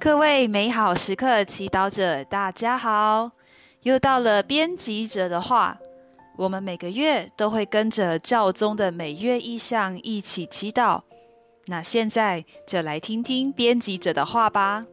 [0.00, 3.32] 各位美好时刻祈祷者，大家好！
[3.82, 5.76] 又到了编辑者的话，
[6.36, 11.00] 我们每个月都会跟着教宗的每月意向一起祈祷。
[11.66, 14.86] 那现在就来听听编辑者的话吧。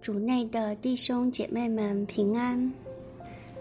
[0.00, 2.72] 主内的弟兄姐妹们平安！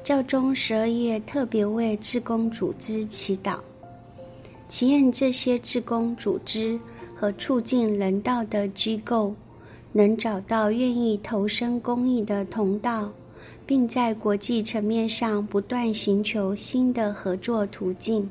[0.04, 3.58] 教宗十二月特别为志工组织祈祷，
[4.68, 6.80] 祈愿这些志工组织
[7.16, 9.34] 和促进人道的机构。
[9.92, 13.12] 能找到愿意投身公益的同道，
[13.66, 18.30] 并在国际层面上不断寻求新的合作途径。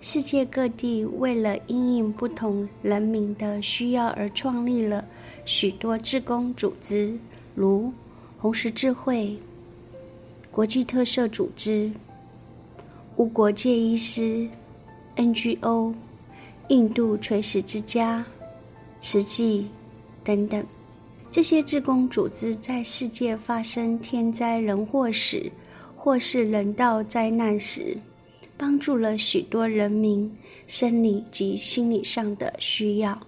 [0.00, 5.06] 世界各地为了因应不同人民的需要而创立了
[5.44, 7.18] 许多志工组织，
[7.54, 7.92] 如
[8.38, 9.36] 红十字会、
[10.50, 11.92] 国际特赦组织、
[13.16, 14.48] 无国界医师、
[15.16, 15.92] NGO、
[16.68, 18.24] 印度垂死之家、
[19.00, 19.68] 慈济。
[20.22, 20.64] 等等，
[21.30, 25.50] 这些志工组织在世界发生天灾人祸时，
[25.96, 27.96] 或是人道灾难时，
[28.56, 30.30] 帮助了许多人民
[30.66, 33.20] 生理及心理上的需要。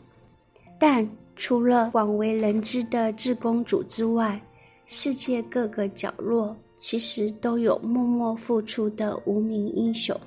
[0.79, 4.41] 但除了广为人知的志工组织外，
[4.87, 10.19] 世界各个角落其实都有默默付出的无名英雄，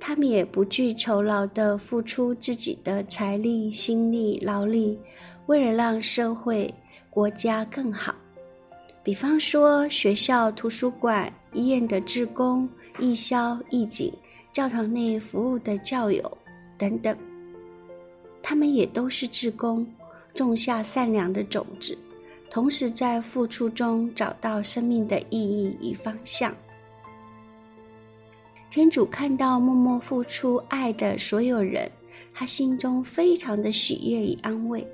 [0.00, 4.98] 他们也不惧酬劳地付出自己的财力、心力、劳力。
[5.46, 6.72] 为了让社会、
[7.10, 8.14] 国家更好，
[9.02, 14.12] 比方说学校、图书馆、医院的志工、义消、义警、
[14.52, 16.38] 教堂内服务的教友
[16.78, 17.16] 等等，
[18.40, 19.86] 他们也都是志工，
[20.32, 21.98] 种下善良的种子，
[22.48, 26.54] 同时在付出中找到生命的意义与方向。
[28.70, 31.90] 天主看到默默付出爱的所有人，
[32.32, 34.86] 他心中非常的喜悦与安慰。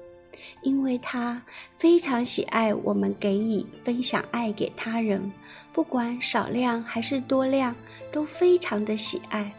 [0.63, 1.43] 因为他
[1.75, 5.33] 非常喜爱我们给予、分享爱给他人，
[5.73, 7.75] 不管少量还是多量，
[8.13, 9.55] 都非常的喜爱。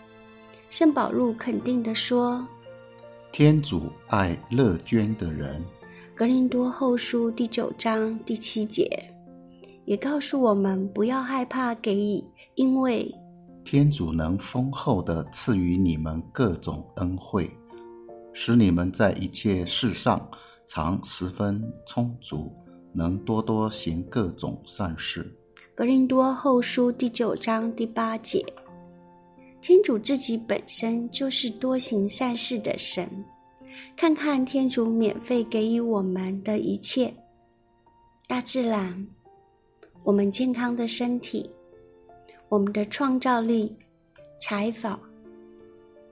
[0.69, 2.47] 圣保禄肯定地说
[3.34, 5.63] ：“天主爱乐捐的人。”
[6.13, 8.89] 格林多后书第九章第七节
[9.85, 12.23] 也告诉我们不要害怕给予，
[12.55, 13.11] 因为
[13.69, 17.51] 天主能丰厚地赐予你们各种恩惠，
[18.31, 20.25] 使你们在一切事上。
[20.66, 22.50] 常十分充足，
[22.94, 25.29] 能多多行各种善事。
[25.75, 28.45] 格林多后书第九章第八节，
[29.59, 33.25] 天主自己本身就是多行善事的神。
[33.97, 37.13] 看看天主免费给予我们的一切：
[38.29, 39.07] 大自然、
[40.03, 41.49] 我们健康的身体、
[42.50, 43.75] 我们的创造力、
[44.40, 45.00] 采访、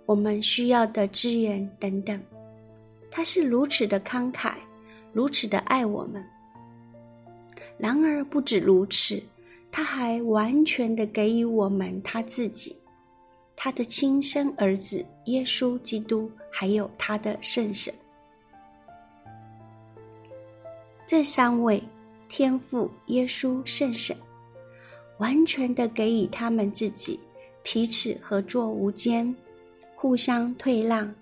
[0.06, 2.22] 我们需要的资源等等。
[3.10, 4.56] 他是如此的慷慨，
[5.14, 6.24] 如此的爱我们。
[7.78, 9.22] 然而不止如此，
[9.72, 12.76] 他还完全的给予我们他自己，
[13.56, 17.94] 他的亲生儿子耶稣基督，还有他的圣神。
[21.08, 21.82] 这三位
[22.28, 24.16] 天父、耶稣、圣神，
[25.18, 27.20] 完全的给予他们自己，
[27.64, 29.36] 彼此合作无间，
[29.96, 31.14] 互相退让。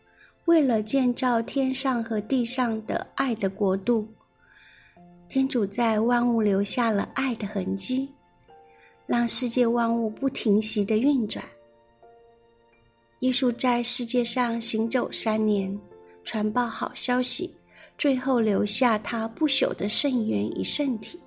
[0.45, 4.05] 为了建造天上和地上的爱的国度，
[5.29, 8.09] 天主在万物留下了爱的痕迹，
[9.05, 11.45] 让世界万物不停息的运转。
[13.19, 15.79] 耶稣在世界上行走三年，
[16.25, 17.55] 传报好消息，
[17.97, 21.17] 最后留下他不朽的圣言与圣体。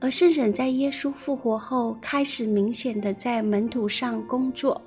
[0.00, 4.80] 而圣神在耶稣复活后，开始明显的在门徒上工作。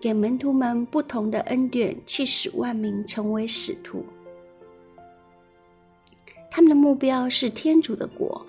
[0.00, 4.04] 给门徒们不同的恩典，去使万民成为使徒。
[6.50, 8.44] 他们的目标是天主的国，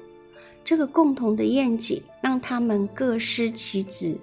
[0.64, 4.16] 这个共同的愿景让他们各司其职，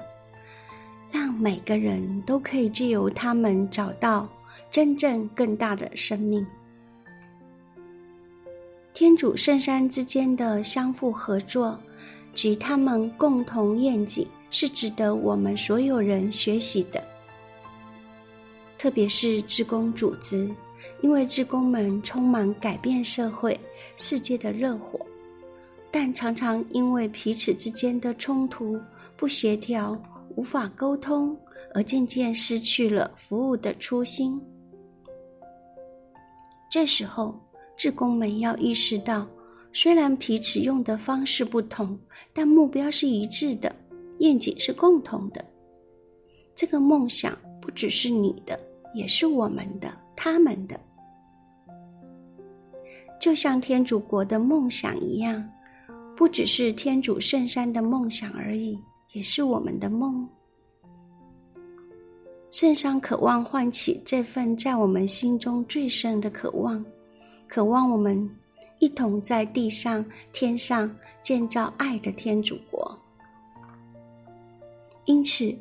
[1.10, 4.28] 让每个人都可以借由他们找到
[4.70, 6.46] 真正更大的生命。
[8.98, 11.78] 天主圣山之间的相互合作
[12.32, 17.06] 及他们共同愿景，是值得我们所有人学习的。
[18.78, 20.50] 特别是志工组织，
[21.02, 23.60] 因为志工们充满改变社会、
[23.98, 24.98] 世界的热火，
[25.90, 28.80] 但常常因为彼此之间的冲突、
[29.14, 30.02] 不协调、
[30.36, 31.36] 无法沟通，
[31.74, 34.40] 而渐渐失去了服务的初心。
[36.70, 37.38] 这时候，
[37.86, 39.24] 志工们要意识到，
[39.72, 41.96] 虽然彼此用的方式不同，
[42.32, 43.72] 但目标是一致的，
[44.18, 45.44] 愿景是共同的。
[46.52, 48.58] 这个梦想不只是你的。
[48.92, 50.80] 也是我们的，他们的。
[53.20, 55.48] 就像天主国的梦想一样，
[56.16, 58.76] 不只是天主圣山的梦想而已，
[59.12, 60.28] 也是我们的梦。
[62.50, 66.84] 圣山渴望唤起这份在我们心中最深的渴望，
[67.46, 68.28] 渴望我们
[68.78, 72.98] 一同在地上、天上建造爱的天主国。
[75.04, 75.56] 因此，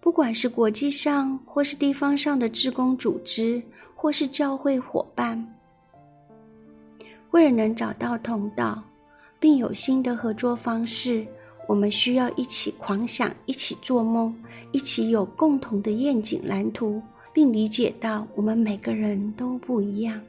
[0.00, 3.62] 不管是国际上或是地方上的志工组织，
[3.94, 5.54] 或是教会伙伴，
[7.30, 8.82] 为了能找到通道，
[9.38, 11.26] 并有新的合作方式，
[11.66, 14.34] 我们需要一起狂想，一起做梦，
[14.72, 17.00] 一起有共同的愿景蓝图，
[17.32, 20.20] 并理解到我们每个人都不一样，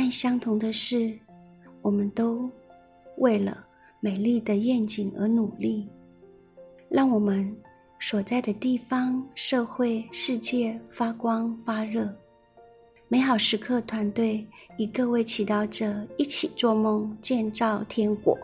[0.00, 1.18] 但相同的是，
[1.82, 2.48] 我们都
[3.16, 3.66] 为了
[3.98, 5.88] 美丽的愿景而努力。
[6.88, 7.52] 让我们
[7.98, 12.14] 所在的地方、社会、世界发光发热。
[13.08, 14.46] 美好时刻团队
[14.78, 18.38] 与各位祈祷者一起做梦，建造天国。